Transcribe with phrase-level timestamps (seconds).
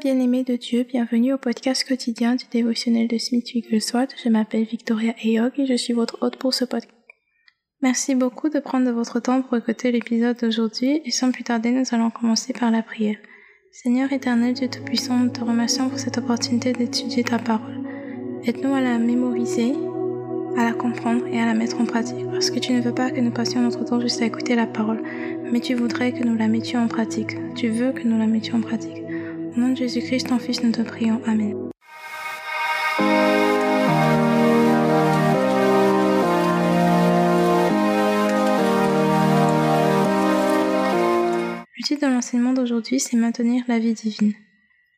[0.00, 4.14] Pierre bien-aimé de Dieu, bienvenue au podcast quotidien du dévotionnel de Smith Wigglesworth.
[4.22, 6.94] Je m'appelle Victoria Eyog et je suis votre hôte pour ce podcast.
[7.82, 11.84] Merci beaucoup de prendre votre temps pour écouter l'épisode d'aujourd'hui et sans plus tarder, nous
[11.92, 13.16] allons commencer par la prière.
[13.72, 17.84] Seigneur éternel, Dieu Tout-Puissant, nous te remercions pour cette opportunité d'étudier ta parole.
[18.44, 19.72] Aide-nous à la mémoriser,
[20.56, 23.10] à la comprendre et à la mettre en pratique, parce que tu ne veux pas
[23.10, 25.02] que nous passions notre temps juste à écouter la parole,
[25.52, 27.36] mais tu voudrais que nous la mettions en pratique.
[27.54, 29.02] Tu veux que nous la mettions en pratique.
[29.56, 31.20] Au nom de Jésus-Christ, ton Fils, nous te prions.
[31.26, 31.56] Amen.
[41.76, 44.34] Le titre de l'enseignement d'aujourd'hui, c'est Maintenir la vie divine.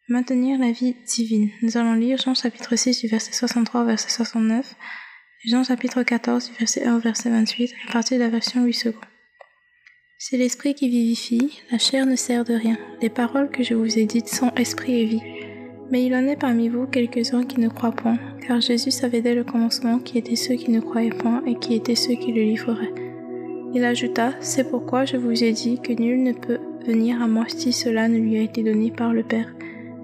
[0.08, 1.48] Maintenir la vie divine.
[1.62, 4.74] Nous allons lire Jean chapitre 6 du verset 63 au verset 69,
[5.44, 8.64] et Jean chapitre 14 du verset 1 au verset 28, à partir de la version
[8.64, 9.11] 8 secondes.
[10.24, 12.78] C'est l'esprit qui vivifie, la chair ne sert de rien.
[13.00, 15.22] Les paroles que je vous ai dites sont esprit et vie.
[15.90, 19.34] Mais il en est parmi vous quelques-uns qui ne croient point, car Jésus savait dès
[19.34, 22.42] le commencement qui étaient ceux qui ne croyaient point et qui étaient ceux qui le
[22.42, 22.94] livreraient.
[23.74, 27.46] Il ajouta, C'est pourquoi je vous ai dit que nul ne peut venir à moi
[27.48, 29.52] si cela ne lui a été donné par le Père.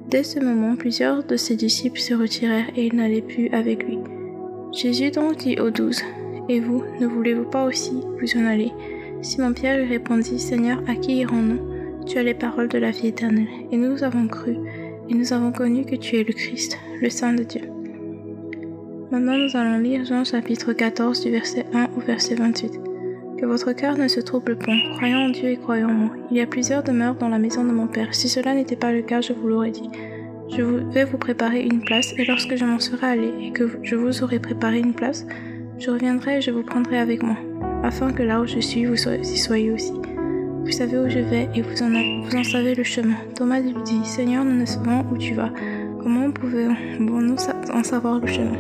[0.08, 3.98] Dès ce moment, plusieurs de ses disciples se retirèrent et ils n'allaient plus avec lui.
[4.72, 6.02] Jésus donc dit aux douze,
[6.48, 8.72] Et vous, ne voulez-vous pas aussi vous en aller?
[9.20, 12.04] Simon-Pierre lui répondit, Seigneur, à qui irons-nous?
[12.06, 14.56] Tu as les paroles de la vie éternelle, et nous avons cru,
[15.08, 17.62] et nous avons connu que tu es le Christ, le Saint de Dieu.
[19.10, 22.72] Maintenant nous allons lire Jean chapitre 14 du verset 1 au verset 28.
[23.38, 26.10] Que votre cœur ne se trouble point, croyons en Dieu et croyons en moi.
[26.30, 28.14] Il y a plusieurs demeures dans la maison de mon Père.
[28.14, 29.90] Si cela n'était pas le cas, je vous l'aurais dit.
[30.56, 33.96] Je vais vous préparer une place, et lorsque je m'en serai allé et que je
[33.96, 35.26] vous aurai préparé une place,
[35.78, 37.36] je reviendrai et je vous prendrai avec moi
[37.82, 39.92] afin que là où je suis, vous y soyez aussi.
[40.64, 43.16] Vous savez où je vais et vous en, savez le chemin.
[43.34, 45.50] Thomas lui dit, Seigneur, nous ne savons où tu vas.
[46.02, 47.36] Comment pouvons-nous
[47.72, 48.58] en savoir le chemin?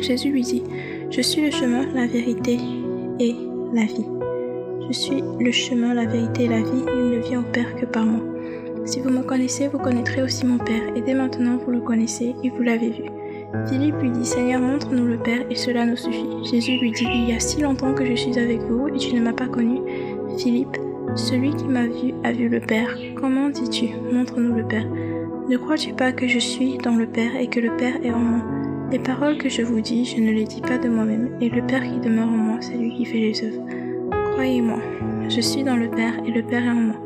[0.00, 0.62] Jésus lui dit,
[1.10, 2.58] Je suis le chemin, la vérité
[3.18, 3.34] et
[3.72, 4.06] la vie.
[4.88, 6.84] Je suis le chemin, la vérité et la vie.
[6.86, 8.22] Il ne vient au Père que par moi.
[8.84, 12.34] Si vous me connaissez, vous connaîtrez aussi mon Père, et dès maintenant vous le connaissez
[12.42, 13.04] et vous l'avez vu.
[13.66, 16.26] Philippe lui dit, Seigneur, montre-nous le Père, et cela nous suffit.
[16.44, 19.14] Jésus lui dit, Il y a si longtemps que je suis avec vous, et tu
[19.14, 19.80] ne m'as pas connu.
[20.38, 20.78] Philippe,
[21.16, 22.96] celui qui m'a vu a vu le Père.
[23.16, 24.86] Comment dis-tu, montre-nous le Père?
[25.48, 28.18] Ne crois-tu pas que je suis dans le Père et que le Père est en
[28.18, 28.42] moi?
[28.92, 31.66] Les paroles que je vous dis, je ne les dis pas de moi-même, et le
[31.66, 33.64] Père qui demeure en moi, c'est lui qui fait les œuvres.
[34.32, 34.78] Croyez-moi,
[35.28, 36.96] je suis dans le Père, et le Père est en moi.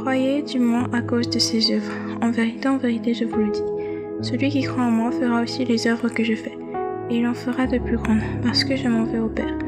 [0.00, 1.92] Croyez du moins à cause de ses œuvres.
[2.22, 3.75] En vérité, en vérité, je vous le dis.
[4.22, 6.56] Celui qui croit en moi fera aussi les œuvres que je fais,
[7.10, 9.58] et il en fera de plus grandes, parce que je m'en vais au Père.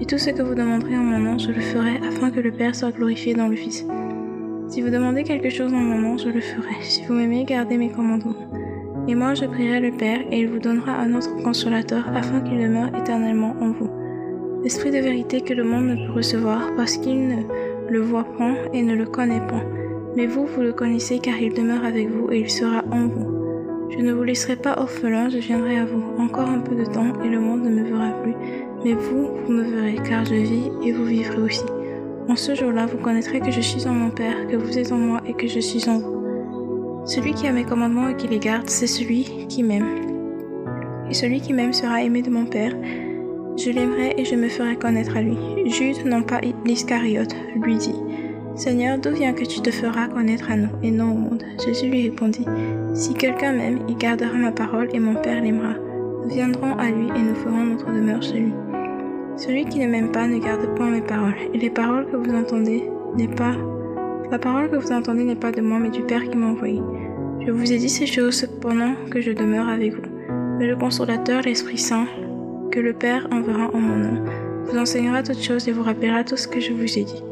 [0.00, 2.50] Et tout ce que vous demanderez en mon nom, je le ferai, afin que le
[2.50, 3.86] Père soit glorifié dans le Fils.
[4.68, 6.74] Si vous demandez quelque chose en mon nom, je le ferai.
[6.80, 8.34] Si vous m'aimez, gardez mes commandements.
[9.06, 12.58] Et moi, je prierai le Père, et il vous donnera un autre consolateur, afin qu'il
[12.58, 13.90] demeure éternellement en vous.
[14.64, 17.42] L'Esprit de vérité que le monde ne peut recevoir, parce qu'il ne
[17.88, 19.62] le voit point et ne le connaît point.
[20.16, 23.33] Mais vous, vous le connaissez, car il demeure avec vous, et il sera en vous.
[23.96, 26.02] Je ne vous laisserai pas orphelin, je viendrai à vous.
[26.18, 28.34] Encore un peu de temps et le monde ne me verra plus.
[28.84, 31.64] Mais vous, vous me verrez, car je vis et vous vivrez aussi.
[32.28, 34.96] En ce jour-là, vous connaîtrez que je suis en mon Père, que vous êtes en
[34.96, 37.06] moi et que je suis en vous.
[37.06, 39.86] Celui qui a mes commandements et qui les garde, c'est celui qui m'aime.
[41.08, 42.74] Et celui qui m'aime sera aimé de mon Père.
[43.56, 45.36] Je l'aimerai et je me ferai connaître à lui.
[45.66, 47.94] Jude, non pas l'Iscariote, lui dit.
[48.56, 51.42] Seigneur, d'où vient que tu te feras connaître à nous et non au monde?
[51.64, 52.46] Jésus lui répondit,
[52.94, 55.74] Si quelqu'un m'aime, il gardera ma parole et mon Père l'aimera.
[56.22, 58.52] Nous viendrons à lui et nous ferons notre demeure chez lui.
[59.36, 62.32] Celui qui ne m'aime pas ne garde point mes paroles, et les paroles que vous
[62.32, 62.84] entendez
[63.16, 63.56] n'est pas...
[64.30, 66.80] La parole que vous entendez n'est pas de moi, mais du Père qui m'a envoyé.
[67.44, 70.10] Je vous ai dit ces choses pendant que je demeure avec vous.
[70.58, 72.06] Mais le consolateur, l'Esprit Saint,
[72.70, 74.24] que le Père enverra en mon nom,
[74.66, 77.22] vous enseignera toutes choses et vous rappellera tout ce que je vous ai dit.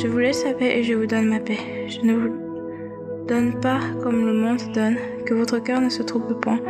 [0.00, 1.58] Je vous laisse la paix et je vous donne ma paix.
[1.88, 4.96] Je ne vous donne pas comme le monde donne,
[5.26, 6.60] que votre cœur ne se trouble point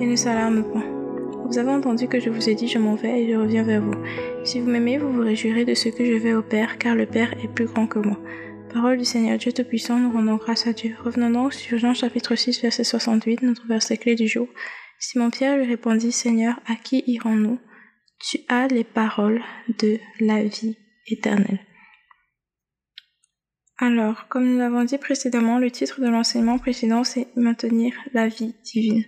[0.00, 0.84] et ne s'alarme point.
[1.48, 3.82] Vous avez entendu que je vous ai dit je m'en vais et je reviens vers
[3.82, 3.96] vous.
[4.44, 7.06] Si vous m'aimez, vous vous réjouirez de ce que je vais au Père, car le
[7.06, 8.20] Père est plus grand que moi.
[8.72, 10.94] Parole du Seigneur Dieu Tout-Puissant, nous rendons grâce à Dieu.
[11.02, 14.46] Revenons donc sur Jean chapitre 6, verset 68, notre verset clé du jour.
[15.00, 17.58] Simon-Pierre lui répondit, Seigneur, à qui irons-nous?
[18.20, 19.42] Tu as les paroles
[19.80, 20.76] de la vie
[21.08, 21.65] éternelle.
[23.78, 28.54] Alors, comme nous l'avons dit précédemment, le titre de l'enseignement précédent, c'est Maintenir la vie
[28.64, 29.04] divine.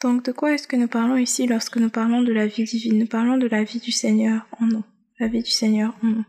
[0.00, 2.98] Donc, de quoi est-ce que nous parlons ici lorsque nous parlons de la vie divine?
[2.98, 4.84] Nous parlons de la vie du Seigneur en nous.
[5.18, 6.24] La vie du Seigneur en nous.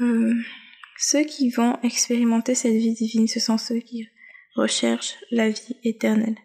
[0.00, 0.34] Euh,
[0.96, 4.08] ceux qui vont expérimenter cette vie divine, ce sont ceux qui
[4.54, 6.36] recherche la vie éternelle.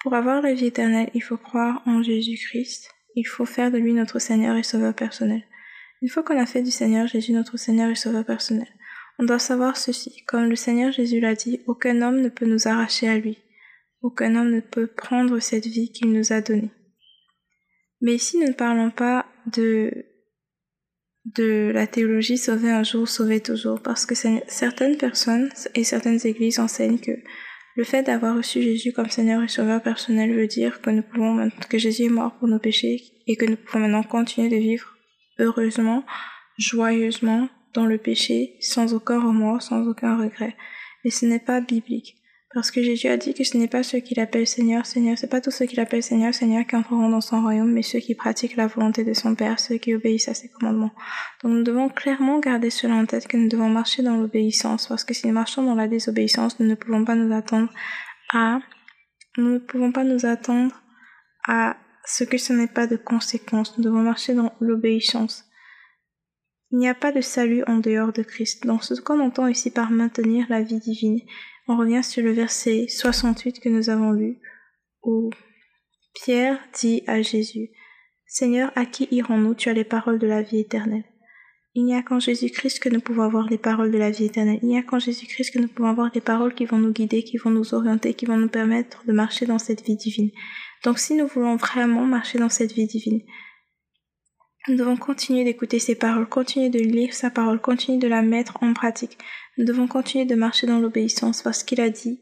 [0.00, 2.90] Pour avoir la vie éternelle, il faut croire en Jésus-Christ.
[3.14, 5.42] Il faut faire de lui notre Seigneur et Sauveur personnel.
[6.02, 8.68] Une fois qu'on a fait du Seigneur Jésus notre Seigneur et Sauveur personnel,
[9.18, 10.24] on doit savoir ceci.
[10.26, 13.38] Comme le Seigneur Jésus l'a dit, aucun homme ne peut nous arracher à lui.
[14.02, 16.70] Aucun homme ne peut prendre cette vie qu'il nous a donnée.
[18.02, 20.06] Mais ici, nous ne parlons pas de
[21.34, 26.60] de la théologie sauver un jour, sauver toujours, parce que certaines personnes et certaines églises
[26.60, 27.10] enseignent que
[27.74, 31.50] le fait d'avoir reçu Jésus comme Seigneur et Sauveur personnel veut dire que nous pouvons,
[31.68, 34.95] que Jésus est mort pour nos péchés et que nous pouvons maintenant continuer de vivre
[35.38, 36.04] heureusement,
[36.58, 40.56] joyeusement dans le péché, sans aucun remords, sans aucun regret.
[41.04, 42.16] Mais ce n'est pas biblique.
[42.54, 45.28] Parce que Jésus a dit que ce n'est pas ceux qu'il appelle Seigneur, Seigneur, c'est
[45.28, 48.14] pas tous ceux qu'il appelle Seigneur, Seigneur qui entreront dans son royaume, mais ceux qui
[48.14, 50.92] pratiquent la volonté de son Père, ceux qui obéissent à ses commandements.
[51.42, 55.04] Donc nous devons clairement garder cela en tête que nous devons marcher dans l'obéissance, parce
[55.04, 57.70] que si nous marchons dans la désobéissance, nous ne pouvons pas nous attendre
[58.32, 58.60] à,
[59.36, 60.82] nous ne pouvons pas nous attendre
[61.46, 63.76] à ce que ce n'est pas de conséquence.
[63.76, 65.44] Nous devons marcher dans l'obéissance.
[66.70, 68.66] Il n'y a pas de salut en dehors de Christ.
[68.66, 71.20] Donc ce qu'on entend ici par maintenir la vie divine,
[71.68, 74.38] on revient sur le verset 68 que nous avons lu,
[75.02, 75.30] où
[76.14, 77.70] Pierre dit à Jésus,
[78.26, 79.54] Seigneur, à qui irons-nous?
[79.54, 81.04] Tu as les paroles de la vie éternelle.
[81.74, 84.58] Il n'y a qu'en Jésus-Christ que nous pouvons avoir les paroles de la vie éternelle.
[84.62, 87.22] Il n'y a qu'en Jésus-Christ que nous pouvons avoir les paroles qui vont nous guider,
[87.22, 90.30] qui vont nous orienter, qui vont nous permettre de marcher dans cette vie divine.
[90.84, 93.22] Donc si nous voulons vraiment marcher dans cette vie divine,
[94.68, 98.62] nous devons continuer d'écouter ses paroles, continuer de lire sa parole, continuer de la mettre
[98.62, 99.16] en pratique.
[99.58, 102.20] Nous devons continuer de marcher dans l'obéissance parce qu'il a dit,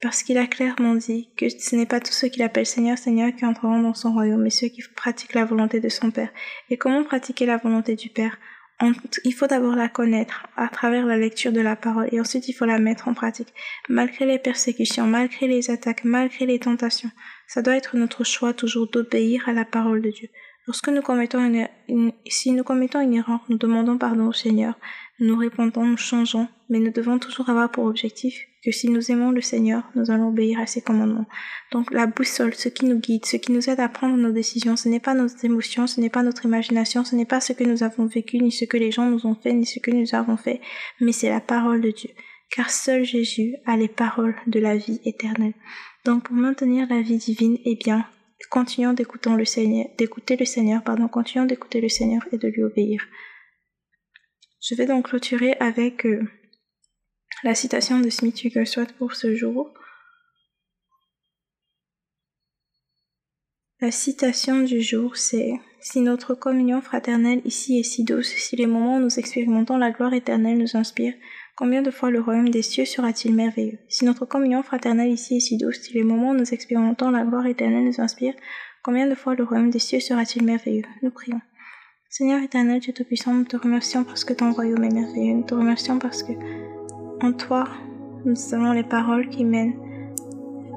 [0.00, 3.32] parce qu'il a clairement dit que ce n'est pas tous ceux qu'il appelle Seigneur, Seigneur
[3.34, 6.30] qui entreront dans son royaume, mais ceux qui pratiquent la volonté de son Père.
[6.68, 8.38] Et comment pratiquer la volonté du Père?
[9.24, 12.52] Il faut d'abord la connaître à travers la lecture de la parole et ensuite il
[12.52, 13.52] faut la mettre en pratique.
[13.88, 17.10] Malgré les persécutions, malgré les attaques, malgré les tentations,
[17.48, 20.28] ça doit être notre choix toujours d'obéir à la parole de Dieu.
[20.66, 24.78] Lorsque nous commettons une, si nous commettons une erreur, nous demandons pardon au Seigneur,
[25.18, 29.30] nous répondons, nous changeons, mais nous devons toujours avoir pour objectif que si nous aimons
[29.30, 31.24] le Seigneur, nous allons obéir à ses commandements.
[31.72, 34.76] Donc la boussole, ce qui nous guide, ce qui nous aide à prendre nos décisions,
[34.76, 37.64] ce n'est pas nos émotions, ce n'est pas notre imagination, ce n'est pas ce que
[37.64, 40.14] nous avons vécu, ni ce que les gens nous ont fait, ni ce que nous
[40.14, 40.60] avons fait,
[41.00, 42.10] mais c'est la parole de Dieu.
[42.50, 45.54] Car seul Jésus a les paroles de la vie éternelle.
[46.04, 48.04] Donc pour maintenir la vie divine, eh bien,
[48.50, 53.00] continuons d'écouter le Seigneur, pardon, continuons d'écouter le Seigneur et de lui obéir.
[54.60, 56.28] Je vais donc clôturer avec euh,
[57.44, 59.72] la citation de Smith Wigglesworth pour ce jour.
[63.80, 68.66] La citation du jour, c'est Si notre communion fraternelle ici est si douce, si les
[68.66, 71.14] moments où nous expérimentons la gloire éternelle nous inspirent,
[71.58, 73.80] Combien de fois le royaume des cieux sera-t-il merveilleux?
[73.88, 77.24] Si notre communion fraternelle ici est si douce, si les moments où nous expérimentons la
[77.24, 78.36] gloire éternelle nous inspirent,
[78.84, 80.84] combien de fois le royaume des cieux sera-t-il merveilleux?
[81.02, 81.40] Nous prions.
[82.10, 85.34] Seigneur éternel, Dieu Tout-Puissant, nous te remercions parce que ton royaume est merveilleux.
[85.34, 86.30] Nous te remercions parce que
[87.22, 87.64] en toi,
[88.24, 89.74] nous avons les paroles qui mènent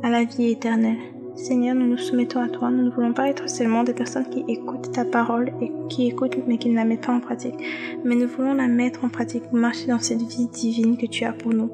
[0.04, 0.98] à la vie éternelle.
[1.36, 2.70] Seigneur, nous nous soumettons à toi.
[2.70, 6.38] Nous ne voulons pas être seulement des personnes qui écoutent ta parole et qui écoutent
[6.48, 7.56] mais qui ne la mettent pas en pratique.
[8.04, 11.34] Mais nous voulons la mettre en pratique, marcher dans cette vie divine que tu as
[11.34, 11.72] pour nous.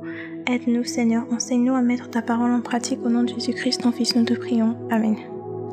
[0.50, 1.26] Aide-nous, Seigneur.
[1.32, 4.16] Enseigne-nous à mettre ta parole en pratique au nom de Jésus-Christ, ton Fils.
[4.16, 4.76] Nous te prions.
[4.90, 5.16] Amen.